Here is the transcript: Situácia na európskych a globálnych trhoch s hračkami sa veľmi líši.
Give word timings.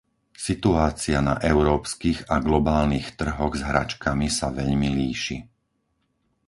Situácia 0.47 1.17
na 1.27 1.35
európskych 1.51 2.19
a 2.33 2.41
globálnych 2.47 3.07
trhoch 3.21 3.53
s 3.53 3.61
hračkami 3.69 4.27
sa 4.37 4.47
veľmi 4.59 4.89
líši. 4.99 5.37